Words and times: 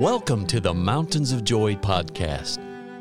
Welcome 0.00 0.46
to 0.46 0.60
the 0.60 0.72
Mountains 0.72 1.30
of 1.30 1.44
Joy 1.44 1.74
podcast, 1.74 2.58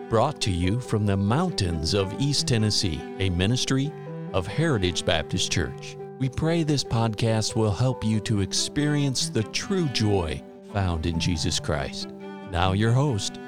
brought 0.09 0.41
to 0.41 0.51
you 0.51 0.81
from 0.81 1.05
the 1.05 1.15
mountains 1.15 1.93
of 1.93 2.13
East 2.19 2.45
Tennessee, 2.45 2.99
a 3.19 3.29
ministry 3.29 3.89
of 4.33 4.45
Heritage 4.45 5.05
Baptist 5.05 5.49
Church. 5.49 5.95
We 6.17 6.27
pray 6.27 6.63
this 6.63 6.83
podcast 6.83 7.55
will 7.55 7.71
help 7.71 8.03
you 8.03 8.19
to 8.19 8.41
experience 8.41 9.29
the 9.29 9.43
true 9.43 9.87
joy 9.87 10.43
found 10.73 11.05
in 11.05 11.21
Jesus 11.21 11.57
Christ. 11.57 12.09
Now, 12.51 12.73
your 12.73 12.91
host, 12.91 13.39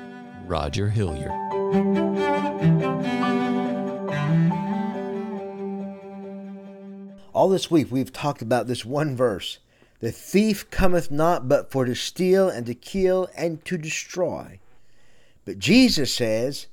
Roger 0.46 0.88
Hilliard. 0.90 1.32
All 7.34 7.50
this 7.50 7.70
week 7.70 7.92
we've 7.92 8.14
talked 8.14 8.42
about 8.42 8.68
this 8.68 8.86
one 8.86 9.14
verse 9.18 9.60
The 10.02 10.12
thief 10.12 10.70
cometh 10.72 11.10
not 11.10 11.48
but 11.48 11.72
for 11.72 11.86
to 11.86 11.96
steal 11.96 12.50
and 12.50 12.66
to 12.66 12.74
kill 12.74 13.30
and 13.38 13.64
to 13.66 13.78
destroy. 13.78 14.60
But 15.46 15.60
Jesus 15.60 16.14
says, 16.14 16.68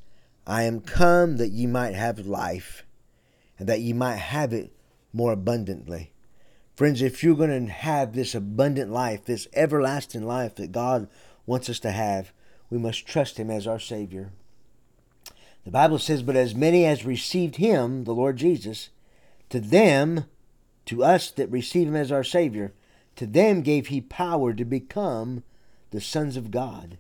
I 0.47 0.63
am 0.63 0.81
come 0.81 1.37
that 1.37 1.51
ye 1.51 1.67
might 1.67 1.95
have 1.95 2.27
life, 2.27 2.85
and 3.59 3.69
that 3.69 3.81
ye 3.81 3.93
might 3.93 4.17
have 4.17 4.53
it 4.53 4.73
more 5.13 5.33
abundantly. 5.33 6.13
Friends, 6.75 7.03
if 7.03 7.23
you're 7.23 7.37
going 7.37 7.67
to 7.67 7.73
have 7.73 8.15
this 8.15 8.35
abundant 8.35 8.91
life, 8.91 9.25
this 9.25 9.47
everlasting 9.53 10.27
life 10.27 10.55
that 10.55 10.73
God 10.73 11.09
wants 11.45 11.69
us 11.69 11.79
to 11.81 11.91
have, 11.91 12.33
we 12.71 12.79
must 12.79 13.07
trust 13.07 13.39
Him 13.39 13.51
as 13.51 13.67
our 13.67 13.81
Savior. 13.81 14.33
The 15.65 15.71
Bible 15.71 15.99
says, 15.99 16.23
But 16.23 16.37
as 16.37 16.55
many 16.55 16.87
as 16.87 17.05
received 17.05 17.57
Him, 17.57 18.05
the 18.05 18.15
Lord 18.15 18.37
Jesus, 18.37 18.89
to 19.51 19.61
them 19.61 20.25
to 20.87 21.05
us 21.05 21.31
that 21.33 21.51
receive 21.51 21.89
him 21.89 21.97
as 21.97 22.11
our 22.11 22.25
Savior, 22.25 22.73
to 23.19 23.27
them 23.27 23.63
gave 23.63 23.89
he 23.89 24.01
power 24.01 24.53
to 24.55 24.65
become 24.65 25.43
the 25.91 26.01
sons 26.01 26.37
of 26.37 26.51
God, 26.51 26.99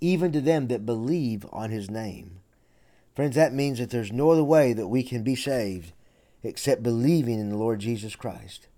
even 0.00 0.32
to 0.32 0.40
them 0.40 0.68
that 0.68 0.86
believe 0.86 1.46
on 1.52 1.70
his 1.70 1.90
name. 1.90 2.40
Friends, 3.14 3.36
that 3.36 3.52
means 3.52 3.78
that 3.78 3.90
there's 3.90 4.10
no 4.10 4.30
other 4.30 4.44
way 4.44 4.72
that 4.72 4.88
we 4.88 5.02
can 5.02 5.22
be 5.22 5.36
saved 5.36 5.92
except 6.42 6.82
believing 6.82 7.38
in 7.38 7.50
the 7.50 7.56
Lord 7.56 7.80
Jesus 7.80 8.16
Christ. 8.16 8.68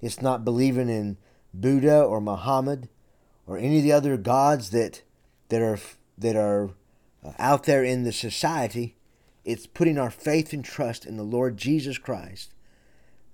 It's 0.00 0.22
not 0.22 0.44
believing 0.44 0.88
in 0.88 1.18
Buddha 1.52 2.02
or 2.02 2.20
Muhammad 2.20 2.88
or 3.46 3.58
any 3.58 3.78
of 3.78 3.84
the 3.84 3.92
other 3.92 4.16
gods 4.16 4.70
that 4.70 5.02
that 5.50 5.62
are 5.62 5.78
that 6.18 6.34
are 6.34 6.70
uh, 7.24 7.32
out 7.38 7.64
there 7.64 7.84
in 7.84 8.04
the 8.04 8.12
society. 8.12 8.96
It's 9.44 9.66
putting 9.66 9.98
our 9.98 10.10
faith 10.10 10.52
and 10.52 10.64
trust 10.64 11.04
in 11.04 11.16
the 11.16 11.22
Lord 11.22 11.56
Jesus 11.56 11.98
Christ 11.98 12.54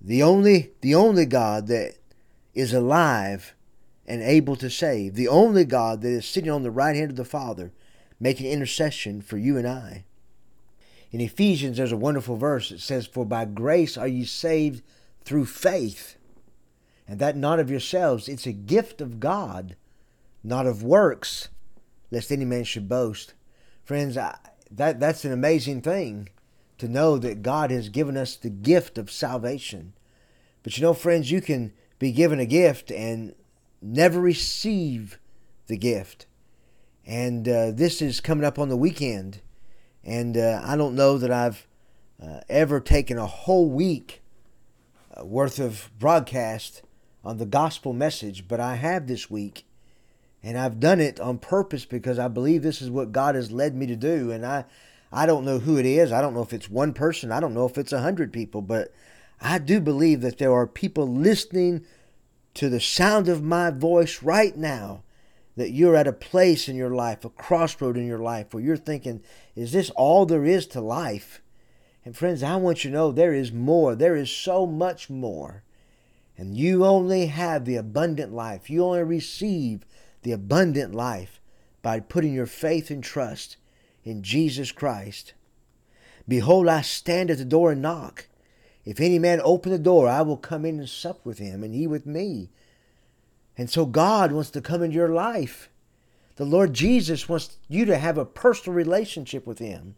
the 0.05 0.23
only 0.23 0.73
the 0.81 0.95
only 0.95 1.27
God 1.27 1.69
that 1.69 1.95
is 2.55 2.73
alive 2.73 3.55
and 4.07 4.23
able 4.23 4.57
to 4.57 4.69
save, 4.69 5.15
the 5.15 5.29
only 5.29 5.65
God 5.65 6.03
that 6.03 6.09
is 6.09 6.27
sitting 6.27 6.51
on 6.51 6.63
the 6.63 6.71
right 6.71 6.97
hand 6.97 7.11
of 7.11 7.17
the 7.17 7.25
Father, 7.25 7.73
making 8.19 8.47
intercession 8.47 9.21
for 9.23 9.39
you 9.39 9.57
and 9.57 9.67
I. 9.67 10.05
In 11.11 11.21
Ephesians, 11.21 11.77
there's 11.77 11.93
a 11.93 11.97
wonderful 11.97 12.37
verse 12.37 12.71
that 12.71 12.81
says, 12.81 13.07
For 13.07 13.25
by 13.25 13.45
grace 13.45 13.97
are 13.97 14.09
ye 14.09 14.25
saved 14.25 14.83
through 15.25 15.47
faith, 15.47 16.17
and 17.07 17.19
that 17.19 17.37
not 17.37 17.61
of 17.61 17.71
yourselves, 17.71 18.29
it's 18.29 18.47
a 18.47 18.53
gift 18.53 19.01
of 19.01 19.21
God, 19.21 19.77
not 20.43 20.67
of 20.67 20.83
works, 20.83 21.49
lest 22.11 22.33
any 22.33 22.45
man 22.45 22.65
should 22.65 22.89
boast. 22.89 23.35
Friends, 23.85 24.17
I, 24.17 24.39
that, 24.71 25.01
that's 25.01 25.25
an 25.25 25.33
amazing 25.33 25.83
thing 25.83 26.29
to 26.79 26.89
know 26.89 27.19
that 27.19 27.43
God 27.43 27.71
has 27.71 27.89
given 27.89 28.17
us 28.17 28.37
the 28.37 28.51
gift 28.51 28.99
of 28.99 29.11
salvation. 29.11 29.93
But 30.63 30.77
you 30.77 30.83
know, 30.83 30.95
friends, 30.95 31.31
you 31.31 31.41
can 31.41 31.73
be 32.03 32.11
given 32.11 32.41
a 32.41 32.47
gift 32.47 32.91
and 32.91 33.33
never 33.81 34.21
receive 34.21 35.21
the 35.69 35.77
gift. 35.77 36.27
And 37.07 37.49
uh, 37.49 37.71
this 37.71 38.03
is 38.03 38.21
coming 38.21 38.45
up 38.45 38.59
on 38.59 38.69
the 38.69 38.77
weekend. 38.77 39.41
And 40.03 40.37
uh, 40.37 40.61
I 40.65 40.77
don't 40.77 40.97
know 40.97 41.17
that 41.17 41.31
I've 41.31 41.69
uh, 42.21 42.41
ever 42.49 42.81
taken 42.81 43.19
a 43.19 43.27
whole 43.27 43.71
week 43.71 44.21
uh, 45.17 45.25
worth 45.25 45.61
of 45.61 45.93
broadcast 45.97 46.83
on 47.25 47.39
the 47.39 47.47
gospel 47.47 47.93
message, 47.93 48.49
but 48.49 48.59
I 48.59 48.75
have 48.75 49.07
this 49.07 49.31
week. 49.31 49.65
And 50.43 50.59
I've 50.59 50.81
done 50.81 50.99
it 50.99 51.21
on 51.21 51.39
purpose 51.39 51.85
because 51.85 52.19
I 52.19 52.27
believe 52.27 52.65
this 52.65 52.83
is 52.83 52.91
what 52.91 53.13
God 53.13 53.37
has 53.37 53.53
led 53.53 53.77
me 53.77 53.87
to 53.87 53.95
do. 53.95 54.33
And 54.33 54.45
I, 54.45 54.65
I 55.13 55.25
don't 55.25 55.45
know 55.45 55.61
who 55.61 55.79
it 55.79 55.87
is. 55.87 56.11
I 56.11 56.21
don't 56.21 56.35
know 56.35 56.43
if 56.43 56.53
it's 56.53 56.69
one 56.69 56.95
person. 56.95 57.31
I 57.31 57.39
don't 57.39 57.55
know 57.55 57.67
if 57.67 57.79
it's 57.79 57.93
a 57.93 58.01
hundred 58.01 58.33
people, 58.33 58.61
but 58.61 58.93
I 59.43 59.59
do 59.59 59.81
believe 59.81 60.21
that 60.21 60.39
there 60.39 60.53
are 60.53 60.67
people 60.67 61.07
listening 61.07 61.85
to 62.55 62.69
the 62.69 62.81
sound 62.81 63.29
of 63.29 63.43
my 63.43 63.71
voice 63.71 64.23
right 64.23 64.57
now 64.57 65.03
that 65.57 65.71
you're 65.71 65.97
at 65.97 66.07
a 66.07 66.13
place 66.13 66.69
in 66.69 66.77
your 66.77 66.95
life, 66.95 67.25
a 67.25 67.31
crossroad 67.31 67.97
in 67.97 68.07
your 68.07 68.21
life 68.21 68.55
where 68.55 68.63
you're 68.63 68.77
thinking, 68.77 69.23
is 69.55 69.73
this 69.73 69.91
all 69.91 70.25
there 70.25 70.45
is 70.45 70.67
to 70.69 70.81
life? 70.81 71.43
And 72.05 72.17
friends, 72.17 72.43
I 72.43 72.57
want 72.57 72.85
you 72.85 72.91
to 72.91 72.97
know 72.97 73.13
there 73.13 73.35
is 73.35 73.53
more. 73.53 73.95
There 73.95 74.17
is 74.17 74.31
so 74.31 74.67
much 74.67 75.11
more. 75.11 75.63
And 76.37 76.57
you 76.57 76.85
only 76.85 77.27
have 77.27 77.65
the 77.65 77.77
abundant 77.77 78.33
life. 78.33 78.71
You 78.71 78.85
only 78.85 79.03
receive 79.03 79.85
the 80.23 80.33
abundant 80.33 80.95
life 80.95 81.41
by 81.83 82.01
putting 82.01 82.33
your 82.33 82.47
faith 82.47 82.91
and 82.91 83.05
trust 83.05 83.57
in 84.05 84.23
Jesus 84.23 84.73
Christ. 84.73 85.35
Behold, 86.27 86.69
I 86.69 86.81
stand 86.81 87.31
at 87.31 87.39
the 87.39 87.45
door 87.45 87.73
and 87.73 87.83
knock. 87.83 88.27
If 88.85 89.01
any 89.01 89.19
man 89.19 89.41
open 89.45 89.71
the 89.71 89.79
door, 89.79 90.09
I 90.09 90.23
will 90.23 90.37
come 90.37 90.65
in 90.65 90.79
and 90.79 90.89
sup 90.89 91.25
with 91.25 91.39
him, 91.39 91.63
and 91.63 91.75
he 91.75 91.87
with 91.87 92.07
me. 92.07 92.51
And 93.57 93.71
so 93.71 93.87
God 93.87 94.33
wants 94.33 94.51
to 94.51 94.61
come 94.61 94.83
into 94.83 94.97
your 94.97 95.11
life. 95.11 95.69
The 96.37 96.45
Lord 96.45 96.73
Jesus 96.73 97.29
wants 97.29 97.59
you 97.69 97.85
to 97.85 97.99
have 97.99 98.19
a 98.19 98.25
personal 98.25 98.75
relationship 98.75 99.47
with 99.47 99.59
him. 99.59 99.97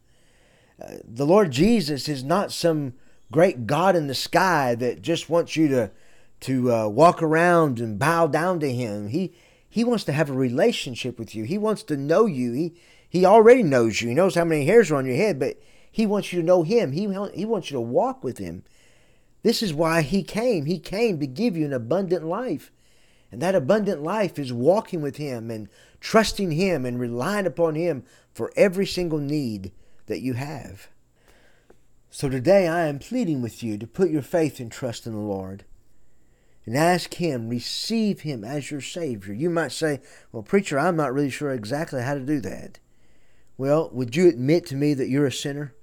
Uh, 0.83 0.97
the 1.05 1.27
Lord 1.27 1.53
Jesus 1.53 2.09
is 2.09 2.25
not 2.25 2.53
some 2.53 2.95
great 3.31 3.67
God 3.67 3.97
in 3.97 4.09
the 4.09 4.15
sky 4.15 4.75
that 4.75 5.03
just 5.03 5.31
wants 5.31 5.57
you 5.57 5.69
to 5.69 5.91
to 6.41 6.73
uh, 6.73 6.89
walk 6.89 7.23
around 7.23 7.81
and 7.81 7.99
bow 7.99 8.27
down 8.27 8.61
to 8.61 8.71
him. 8.71 9.09
He 9.09 9.33
he 9.69 9.85
wants 9.85 10.05
to 10.05 10.13
have 10.13 10.29
a 10.29 10.35
relationship 10.35 11.19
with 11.19 11.35
you. 11.35 11.45
He 11.45 11.57
wants 11.57 11.83
to 11.85 11.97
know 11.97 12.27
you. 12.27 12.53
He 12.53 12.75
he 13.09 13.25
already 13.25 13.63
knows 13.63 14.03
you. 14.03 14.09
He 14.09 14.15
knows 14.15 14.35
how 14.35 14.45
many 14.45 14.67
hairs 14.67 14.91
are 14.91 14.97
on 14.97 15.07
your 15.07 15.17
head, 15.17 15.39
but 15.39 15.57
he 15.91 16.07
wants 16.07 16.33
you 16.33 16.41
to 16.41 16.47
know 16.47 16.65
him. 16.65 16.93
He 16.93 17.03
he 17.35 17.47
wants 17.47 17.71
you 17.71 17.77
to 17.77 17.81
walk 17.81 18.25
with 18.25 18.39
him. 18.39 18.65
This 19.45 19.63
is 19.63 19.73
why 19.73 20.01
he 20.03 20.25
came. 20.25 20.65
He 20.65 20.81
came 20.81 21.21
to 21.21 21.27
give 21.27 21.57
you 21.57 21.67
an 21.67 21.73
abundant 21.73 22.25
life. 22.25 22.73
And 23.31 23.43
that 23.43 23.55
abundant 23.55 24.03
life 24.03 24.39
is 24.39 24.53
walking 24.53 25.03
with 25.03 25.17
him 25.17 25.51
and 25.51 25.69
trusting 26.01 26.53
him 26.53 26.85
and 26.85 26.99
relying 26.99 27.47
upon 27.47 27.75
him 27.75 28.05
for 28.33 28.53
every 28.57 28.87
single 28.87 29.19
need 29.19 29.71
that 30.07 30.21
you 30.21 30.33
have. 30.33 30.89
So 32.11 32.29
today 32.29 32.67
I 32.67 32.87
am 32.87 32.99
pleading 32.99 33.43
with 33.43 33.63
you 33.63 33.77
to 33.77 33.87
put 33.87 34.11
your 34.11 34.23
faith 34.23 34.61
and 34.61 34.73
trust 34.73 35.07
in 35.07 35.13
the 35.13 35.19
Lord 35.19 35.65
and 36.65 36.77
ask 36.77 37.15
Him, 37.15 37.49
receive 37.49 38.21
Him 38.21 38.45
as 38.45 38.71
your 38.71 38.81
Savior. 38.81 39.35
You 39.35 39.51
might 39.51 39.73
say, 39.73 40.01
Well, 40.33 40.43
preacher, 40.43 40.79
I'm 40.79 40.97
not 40.97 41.13
really 41.13 41.31
sure 41.31 41.53
exactly 41.53 42.03
how 42.03 42.15
to 42.15 42.21
do 42.21 42.41
that. 42.41 42.79
Well, 43.59 43.91
would 43.93 44.17
you 44.17 44.29
admit 44.29 44.67
to 44.67 44.77
me 44.77 44.95
that 44.95 45.09
you're 45.09 45.27
a 45.27 45.33
sinner? 45.33 45.75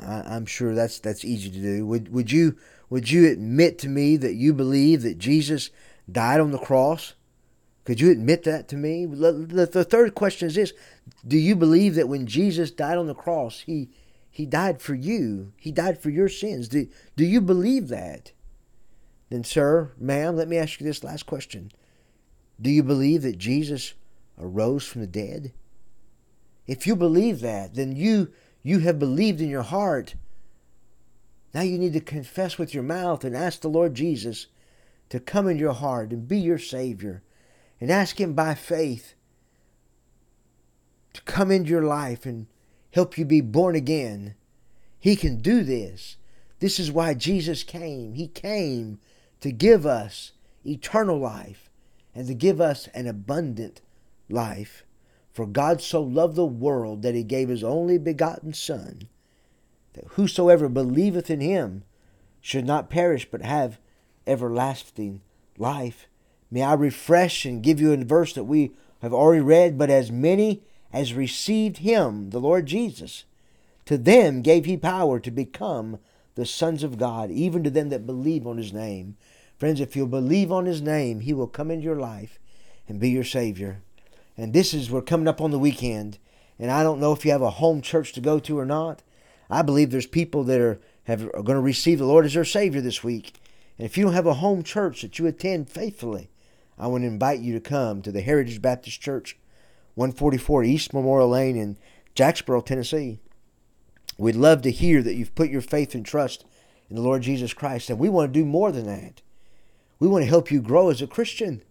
I, 0.00 0.36
am 0.36 0.46
sure 0.46 0.74
that's 0.74 0.98
that's 0.98 1.24
easy 1.24 1.50
to 1.50 1.58
do. 1.60 1.86
Would 1.86 2.12
would 2.12 2.32
you 2.32 2.56
would 2.90 3.10
you 3.10 3.30
admit 3.30 3.78
to 3.80 3.88
me 3.88 4.16
that 4.16 4.34
you 4.34 4.52
believe 4.52 5.02
that 5.02 5.18
Jesus 5.18 5.70
died 6.10 6.40
on 6.40 6.50
the 6.50 6.58
cross? 6.58 7.14
Could 7.84 8.00
you 8.00 8.10
admit 8.10 8.44
that 8.44 8.68
to 8.68 8.76
me? 8.76 9.04
The, 9.04 9.66
the 9.70 9.84
third 9.84 10.14
question 10.14 10.48
is 10.48 10.54
this: 10.54 10.72
Do 11.26 11.36
you 11.36 11.54
believe 11.54 11.94
that 11.94 12.08
when 12.08 12.26
Jesus 12.26 12.70
died 12.70 12.98
on 12.98 13.06
the 13.06 13.14
cross, 13.14 13.60
he 13.60 13.90
he 14.30 14.46
died 14.46 14.80
for 14.80 14.94
you? 14.94 15.52
He 15.56 15.70
died 15.70 16.00
for 16.00 16.10
your 16.10 16.28
sins. 16.28 16.68
Do 16.68 16.88
do 17.16 17.24
you 17.24 17.40
believe 17.40 17.88
that? 17.88 18.32
Then, 19.30 19.44
sir, 19.44 19.92
ma'am, 19.98 20.36
let 20.36 20.48
me 20.48 20.56
ask 20.56 20.80
you 20.80 20.86
this 20.86 21.04
last 21.04 21.26
question: 21.26 21.70
Do 22.60 22.70
you 22.70 22.82
believe 22.82 23.22
that 23.22 23.38
Jesus 23.38 23.94
arose 24.38 24.86
from 24.86 25.02
the 25.02 25.06
dead? 25.06 25.52
If 26.66 26.86
you 26.86 26.96
believe 26.96 27.40
that, 27.40 27.74
then 27.74 27.94
you 27.94 28.32
you 28.64 28.80
have 28.80 28.98
believed 28.98 29.40
in 29.40 29.48
your 29.48 29.62
heart. 29.62 30.16
Now 31.52 31.60
you 31.60 31.78
need 31.78 31.92
to 31.92 32.00
confess 32.00 32.58
with 32.58 32.74
your 32.74 32.82
mouth 32.82 33.22
and 33.22 33.36
ask 33.36 33.60
the 33.60 33.68
Lord 33.68 33.94
Jesus 33.94 34.48
to 35.10 35.20
come 35.20 35.46
in 35.46 35.58
your 35.58 35.74
heart 35.74 36.10
and 36.10 36.26
be 36.26 36.38
your 36.38 36.58
Savior. 36.58 37.22
And 37.80 37.90
ask 37.90 38.18
Him 38.18 38.32
by 38.32 38.54
faith 38.54 39.14
to 41.12 41.20
come 41.22 41.50
into 41.50 41.70
your 41.70 41.82
life 41.82 42.24
and 42.24 42.46
help 42.92 43.18
you 43.18 43.24
be 43.24 43.42
born 43.42 43.74
again. 43.74 44.34
He 44.98 45.14
can 45.14 45.40
do 45.40 45.62
this. 45.62 46.16
This 46.60 46.80
is 46.80 46.90
why 46.90 47.12
Jesus 47.12 47.62
came. 47.62 48.14
He 48.14 48.28
came 48.28 48.98
to 49.40 49.52
give 49.52 49.84
us 49.84 50.32
eternal 50.64 51.18
life 51.18 51.68
and 52.14 52.26
to 52.26 52.34
give 52.34 52.60
us 52.60 52.88
an 52.94 53.06
abundant 53.06 53.82
life. 54.30 54.84
For 55.34 55.46
God 55.46 55.82
so 55.82 56.00
loved 56.00 56.36
the 56.36 56.46
world 56.46 57.02
that 57.02 57.16
he 57.16 57.24
gave 57.24 57.48
his 57.48 57.64
only 57.64 57.98
begotten 57.98 58.54
Son, 58.54 59.08
that 59.94 60.06
whosoever 60.10 60.68
believeth 60.68 61.28
in 61.28 61.40
him 61.40 61.82
should 62.40 62.64
not 62.64 62.88
perish 62.88 63.28
but 63.28 63.42
have 63.42 63.78
everlasting 64.28 65.20
life. 65.58 66.06
May 66.52 66.62
I 66.62 66.74
refresh 66.74 67.44
and 67.44 67.64
give 67.64 67.80
you 67.80 67.92
a 67.92 67.96
verse 67.96 68.32
that 68.34 68.44
we 68.44 68.72
have 69.02 69.12
already 69.12 69.40
read, 69.40 69.76
but 69.76 69.90
as 69.90 70.12
many 70.12 70.62
as 70.92 71.14
received 71.14 71.78
him, 71.78 72.30
the 72.30 72.40
Lord 72.40 72.66
Jesus, 72.66 73.24
to 73.86 73.98
them 73.98 74.40
gave 74.40 74.66
he 74.66 74.76
power 74.76 75.18
to 75.18 75.32
become 75.32 75.98
the 76.36 76.46
sons 76.46 76.84
of 76.84 76.96
God, 76.96 77.32
even 77.32 77.64
to 77.64 77.70
them 77.70 77.88
that 77.88 78.06
believe 78.06 78.46
on 78.46 78.56
his 78.56 78.72
name. 78.72 79.16
Friends, 79.58 79.80
if 79.80 79.96
you'll 79.96 80.06
believe 80.06 80.52
on 80.52 80.66
his 80.66 80.80
name, 80.80 81.20
he 81.20 81.32
will 81.32 81.48
come 81.48 81.72
into 81.72 81.84
your 81.84 81.98
life 81.98 82.38
and 82.86 83.00
be 83.00 83.10
your 83.10 83.24
Savior. 83.24 83.82
And 84.36 84.52
this 84.52 84.74
is, 84.74 84.90
we're 84.90 85.02
coming 85.02 85.28
up 85.28 85.40
on 85.40 85.50
the 85.50 85.58
weekend, 85.58 86.18
and 86.58 86.70
I 86.70 86.82
don't 86.82 87.00
know 87.00 87.12
if 87.12 87.24
you 87.24 87.30
have 87.30 87.42
a 87.42 87.50
home 87.50 87.80
church 87.80 88.12
to 88.14 88.20
go 88.20 88.38
to 88.40 88.58
or 88.58 88.64
not. 88.64 89.02
I 89.48 89.62
believe 89.62 89.90
there's 89.90 90.06
people 90.06 90.44
that 90.44 90.60
are, 90.60 90.80
have, 91.04 91.24
are 91.26 91.42
going 91.42 91.56
to 91.56 91.60
receive 91.60 91.98
the 91.98 92.06
Lord 92.06 92.24
as 92.24 92.34
their 92.34 92.44
Savior 92.44 92.80
this 92.80 93.04
week. 93.04 93.34
And 93.78 93.86
if 93.86 93.96
you 93.96 94.04
don't 94.04 94.14
have 94.14 94.26
a 94.26 94.34
home 94.34 94.62
church 94.62 95.02
that 95.02 95.18
you 95.18 95.26
attend 95.26 95.68
faithfully, 95.68 96.30
I 96.78 96.86
want 96.88 97.02
to 97.02 97.08
invite 97.08 97.40
you 97.40 97.52
to 97.54 97.60
come 97.60 98.02
to 98.02 98.10
the 98.10 98.20
Heritage 98.20 98.60
Baptist 98.60 99.00
Church, 99.00 99.36
144 99.94 100.64
East 100.64 100.92
Memorial 100.92 101.28
Lane 101.28 101.56
in 101.56 101.76
Jacksboro, 102.14 102.60
Tennessee. 102.60 103.20
We'd 104.18 104.36
love 104.36 104.62
to 104.62 104.70
hear 104.70 105.02
that 105.02 105.14
you've 105.14 105.34
put 105.34 105.50
your 105.50 105.60
faith 105.60 105.94
and 105.94 106.04
trust 106.04 106.44
in 106.88 106.96
the 106.96 107.02
Lord 107.02 107.22
Jesus 107.22 107.52
Christ, 107.52 107.90
and 107.90 107.98
we 107.98 108.08
want 108.08 108.32
to 108.32 108.40
do 108.40 108.44
more 108.44 108.72
than 108.72 108.86
that. 108.86 109.22
We 109.98 110.08
want 110.08 110.22
to 110.22 110.28
help 110.28 110.50
you 110.50 110.60
grow 110.60 110.90
as 110.90 111.02
a 111.02 111.06
Christian. 111.06 111.62